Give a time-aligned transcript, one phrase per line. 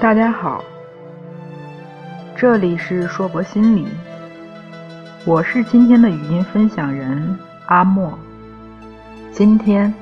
[0.00, 0.62] 大家好，
[2.36, 3.84] 这里是硕博心理，
[5.24, 7.36] 我是今天的语音分享人
[7.66, 8.16] 阿莫。
[9.32, 9.92] 今天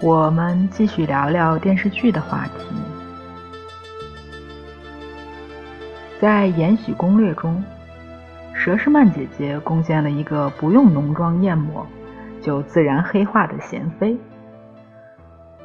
[0.00, 2.76] 我们继续聊聊电视剧的话题。
[6.20, 7.60] 在《延禧攻略》中，
[8.54, 11.84] 佘诗曼姐姐贡献了一个不用浓妆艳抹
[12.40, 14.16] 就自然黑化的贤妃。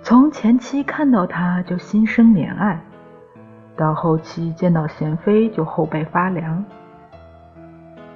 [0.01, 2.81] 从前期看到她就心生怜爱，
[3.75, 6.63] 到后期见到贤妃就后背发凉。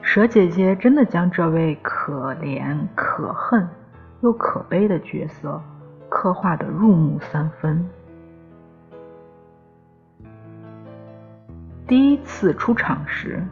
[0.04, 3.68] 佘姐姐真的将这位可怜、可恨
[4.22, 5.62] 又可悲的角色
[6.10, 7.86] 刻画的入木三分。
[11.86, 13.44] 第一次出场时，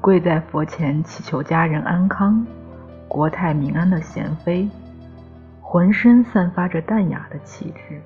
[0.00, 2.46] 跪在佛前祈求家人安康、
[3.06, 4.68] 国泰民安的贤妃，
[5.60, 8.00] 浑身散发着淡雅的气质，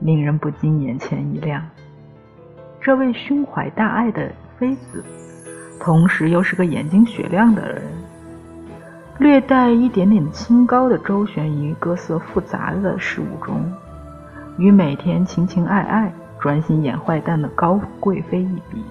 [0.00, 1.62] 令人不禁眼前一亮。
[2.80, 5.04] 这位胸怀大爱的妃子，
[5.78, 7.82] 同时又是个眼睛雪亮的人，
[9.18, 13.70] 略带一点点清高的周旋于各色复杂的事物中，
[14.56, 16.12] 与每天情情爱爱。
[16.40, 18.82] 专心演坏蛋的高贵妃一比，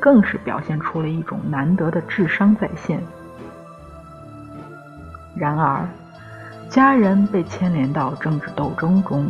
[0.00, 2.98] 更是表现出了一种难得的智商在线。
[5.36, 5.86] 然而，
[6.70, 9.28] 家人被牵连到政治斗争中，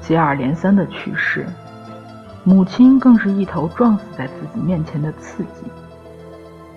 [0.00, 1.44] 接二连三的去世，
[2.48, 5.64] 母亲更是一头撞死在自己面前的刺激，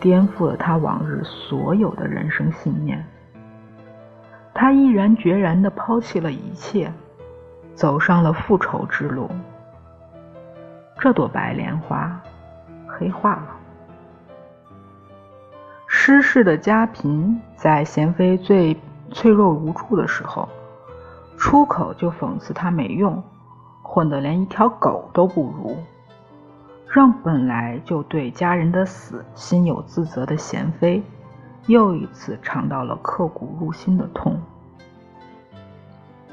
[0.01, 3.01] 颠覆了他往日所有的人生信念。
[4.53, 6.91] 他毅然决然地抛弃了一切，
[7.73, 9.29] 走上了复仇之路。
[10.99, 12.21] 这朵白莲花
[12.85, 13.47] 黑化了。
[15.87, 18.77] 失势的家嫔在贤妃最
[19.13, 20.49] 脆弱无助的时候，
[21.37, 23.23] 出口就讽刺她没用，
[23.93, 25.75] 混得连一条狗都不如，
[26.87, 31.03] 让本来就对家人的死心有自责的贤妃，
[31.67, 34.41] 又一次尝到了刻骨入心的痛。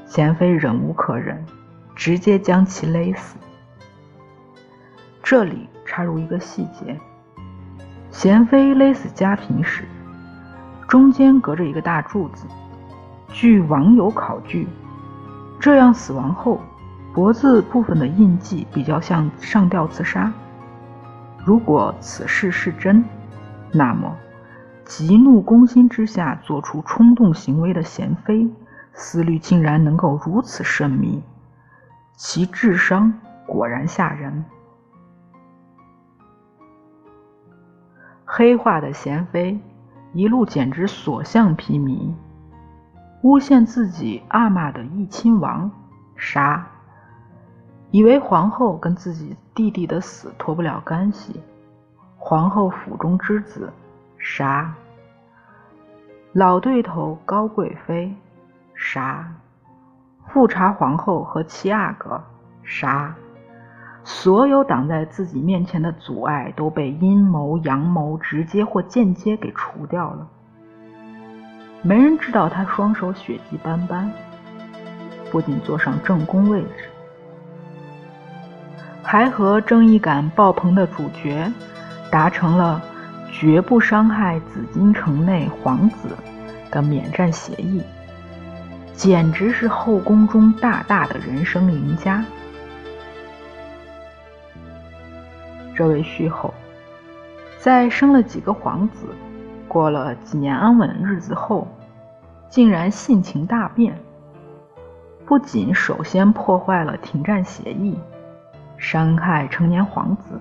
[0.05, 1.45] 贤妃忍无可忍，
[1.93, 3.35] 直接将其勒死。
[5.21, 6.97] 这里插入一个细节：
[8.09, 9.83] 贤妃勒死家嫔时，
[10.87, 12.47] 中间隔着一个大柱子。
[13.33, 14.65] 据网友考据，
[15.59, 16.61] 这样死亡后
[17.19, 20.31] 脖子部分的印记比较像上吊自杀。
[21.43, 23.03] 如果此事是真，
[23.73, 24.15] 那么
[24.85, 28.49] 急怒攻心之下做出冲动行为的贤妃，
[28.93, 31.21] 思虑竟然能够如此深密，
[32.15, 33.11] 其智商
[33.45, 34.45] 果然吓人。
[38.23, 39.59] 黑化的贤妃
[40.13, 42.13] 一路简直所向披靡，
[43.23, 45.69] 诬陷自己阿玛的义亲王，
[46.15, 46.63] 杀；
[47.91, 51.41] 以为皇后跟自己弟弟的死脱不了干系，
[52.17, 53.71] 皇后府中之子，
[54.17, 54.71] 啥；
[56.33, 58.13] 老对头高贵妃，
[58.75, 59.25] 啥；
[60.27, 62.21] 富察皇后和七阿哥，
[62.63, 63.15] 啥。
[64.03, 70.27] 所有挡在自己面前的阻碍都被阴谋阳谋直接或间接给除掉了。
[71.81, 74.11] 没人知道他双手血迹斑斑，
[75.31, 76.89] 不仅坐上正宫位置，
[79.11, 81.51] 还和正义感爆棚的主角
[82.11, 82.79] 达成了
[83.31, 86.09] 绝不伤害紫禁城内皇子
[86.69, 87.81] 的免战协议，
[88.93, 92.23] 简直是后宫中大大的人生赢家。
[95.73, 96.53] 这位虚后，
[97.57, 99.07] 在生了几个皇子，
[99.67, 101.67] 过了几年安稳日子后，
[102.47, 103.97] 竟然性情大变。
[105.25, 107.97] 不仅首先破坏了停战协议，
[108.79, 110.39] 伤害成年皇子，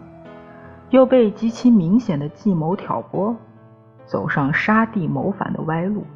[0.90, 3.36] 又被极其明显的计谋挑拨，
[4.06, 6.06] 走上杀弟谋反的歪路。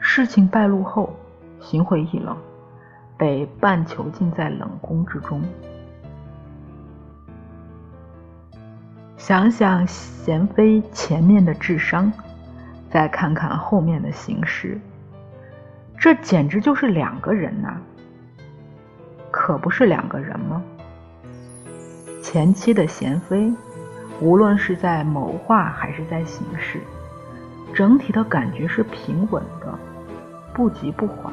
[0.00, 1.14] 事情败露后，
[1.60, 2.36] 心灰意冷，
[3.16, 5.42] 被半囚禁在冷宫之中。
[9.16, 12.10] 想想贤妃前面的智商，
[12.88, 14.80] 再看看后面的形势，
[15.98, 17.76] 这简直就是两个人呐！
[19.30, 20.62] 可不是两个人吗？
[22.22, 23.52] 前期的贤妃，
[24.20, 26.80] 无论是在谋划还是在行事，
[27.72, 29.78] 整体的感觉是平稳的，
[30.52, 31.32] 不急不缓，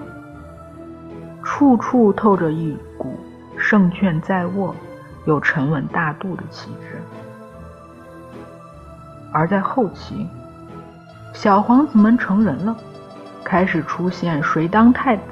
[1.44, 3.20] 处处透着一股
[3.58, 4.74] 胜券在握
[5.26, 7.02] 又沉稳大度的气质。
[9.34, 10.28] 而在后期，
[11.34, 12.78] 小皇子们成人了，
[13.44, 15.24] 开始出现谁当太子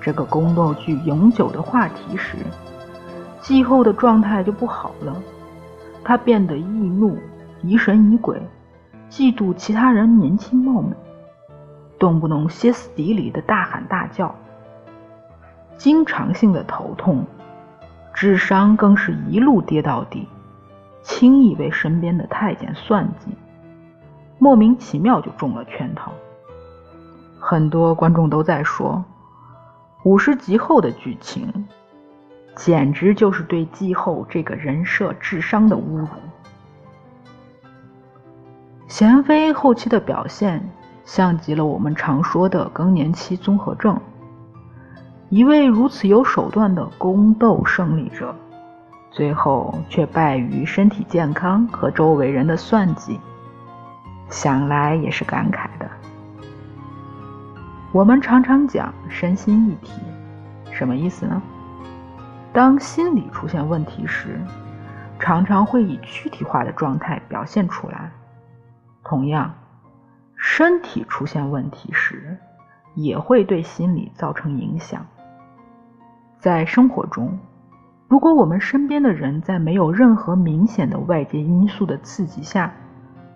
[0.00, 2.36] 这个宫斗剧永久的话题时，
[3.48, 5.16] 季后的状态就不好了，
[6.04, 7.16] 他变得易怒、
[7.62, 8.38] 疑神疑鬼，
[9.08, 10.94] 嫉妒其他人年轻貌美，
[11.98, 14.34] 动不动歇斯底里的大喊大叫，
[15.78, 17.24] 经常性的头痛，
[18.12, 20.28] 智商更是一路跌到底，
[21.00, 23.32] 轻易被身边的太监算计，
[24.38, 26.12] 莫名其妙就中了圈套。
[27.38, 29.02] 很多观众都在说，
[30.04, 31.66] 五十集后的剧情，
[32.58, 36.08] 简直就是对季后这个人设智商的侮辱。
[38.88, 40.68] 贤妃后期的表现，
[41.04, 43.96] 像极了我们常说的更年期综合症。
[45.28, 48.34] 一位如此有手段的宫斗胜利者，
[49.12, 53.20] 最后却败于身体健康和周围人的算计，
[54.30, 55.88] 想来也是感慨的。
[57.92, 59.92] 我们常常讲身心一体，
[60.72, 61.40] 什么意思呢？
[62.58, 64.40] 当心理出现问题时，
[65.20, 68.10] 常常会以躯体化的状态表现出来；
[69.04, 69.54] 同样，
[70.34, 72.36] 身体出现问题时，
[72.96, 75.06] 也会对心理造成影响。
[76.40, 77.38] 在生活中，
[78.08, 82.74] 如果我们身边的人在没有任何明显的外界因素的刺激下，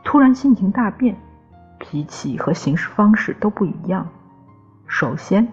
[0.02, 1.16] 突然心情大变，
[1.78, 4.08] 脾气和行事方式都不一样。
[4.88, 5.46] 首先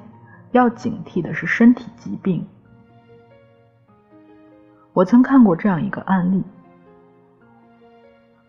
[0.53, 2.47] 要警惕的是身体疾病。
[4.99, 6.43] 我曾看过这样一个案例：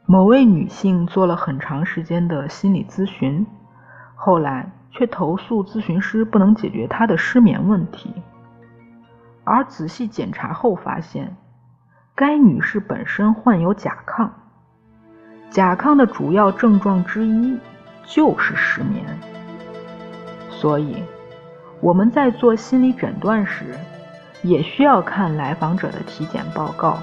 [0.04, 3.46] 某位女性做了很长时间的心理咨询，
[4.16, 8.12] 后来却投诉咨询师不能解决她的失眠问题。
[9.44, 11.36] 而仔细检查后发现，
[12.16, 14.28] 该女士本身患有甲亢，
[15.50, 17.56] 甲亢的主要症状之一
[18.04, 19.04] 就是失眠。
[20.48, 21.00] 所以，
[21.80, 23.76] 我们在做心理诊断时，
[24.42, 26.98] 也需要看来访者的体检报告，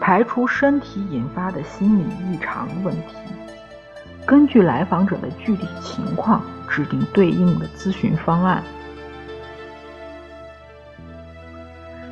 [0.00, 3.16] 排除身体引发的心理异常问题，
[4.24, 8.62] 根据来访者的具体情况制定对应的咨询方案。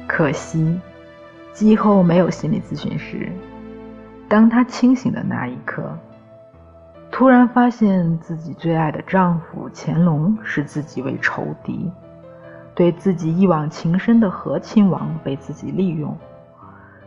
[0.06, 0.81] 可惜，
[1.53, 3.31] 季后没有心理咨询师。
[4.29, 5.97] 当他清醒的那一刻。
[7.11, 11.88] 突然发现自己最爱的丈夫乾隆视自己为仇敌，
[12.75, 16.17] 对自己一往情深的和亲王被自己利用，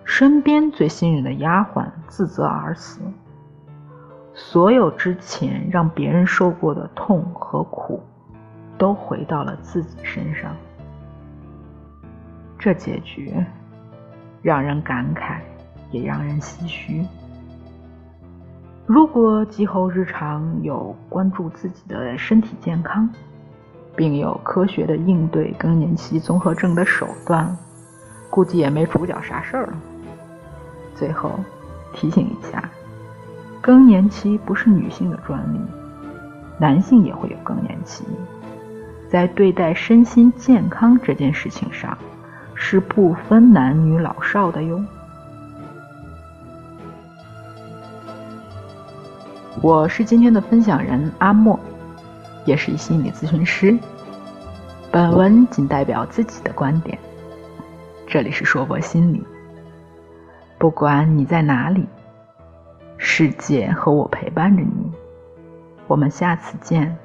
[0.05, 3.01] 身边最信任的丫鬟自责而死，
[4.33, 8.01] 所有之前让别人受过的痛和苦，
[8.77, 10.55] 都回到了自己身上。
[12.57, 13.33] 这结局
[14.41, 15.39] 让人感慨，
[15.91, 17.05] 也让人唏嘘。
[18.85, 23.09] 如果季后日常有关注自己的身体健康，
[23.97, 27.57] 并有科学的应对更年期综合症的手段，
[28.29, 29.73] 估计也没主角啥事儿了。
[30.95, 31.31] 最后
[31.93, 32.69] 提醒一下，
[33.59, 35.59] 更年期不是女性的专利，
[36.59, 38.05] 男性也会有更年期，
[39.09, 41.97] 在对待身心健康这件事情上，
[42.53, 44.79] 是不分男女老少的哟。
[49.59, 51.59] 我是今天的分享人阿莫，
[52.47, 53.77] 也是一心理咨询师。
[54.89, 56.97] 本文仅代表自己的观点。
[58.07, 59.21] 这里是说博心理，
[60.57, 61.85] 不管你在哪里，
[62.97, 64.91] 世界和我陪伴着你。
[65.87, 66.97] 我们下次见。